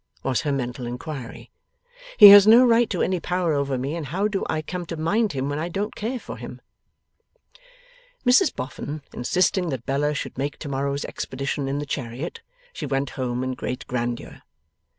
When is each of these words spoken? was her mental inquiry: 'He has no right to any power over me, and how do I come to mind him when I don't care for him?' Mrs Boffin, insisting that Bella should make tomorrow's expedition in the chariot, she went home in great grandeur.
was 0.23 0.41
her 0.41 0.51
mental 0.51 0.87
inquiry: 0.87 1.51
'He 2.17 2.29
has 2.29 2.47
no 2.47 2.65
right 2.65 2.89
to 2.89 3.03
any 3.03 3.19
power 3.19 3.53
over 3.53 3.77
me, 3.77 3.95
and 3.95 4.07
how 4.07 4.27
do 4.27 4.43
I 4.49 4.63
come 4.63 4.83
to 4.87 4.97
mind 4.97 5.33
him 5.33 5.47
when 5.47 5.59
I 5.59 5.69
don't 5.69 5.93
care 5.93 6.17
for 6.17 6.37
him?' 6.37 6.59
Mrs 8.25 8.51
Boffin, 8.55 9.03
insisting 9.13 9.69
that 9.69 9.85
Bella 9.85 10.15
should 10.15 10.39
make 10.39 10.57
tomorrow's 10.57 11.05
expedition 11.05 11.67
in 11.67 11.77
the 11.77 11.85
chariot, 11.85 12.41
she 12.73 12.87
went 12.87 13.11
home 13.11 13.43
in 13.43 13.53
great 13.53 13.85
grandeur. 13.85 14.41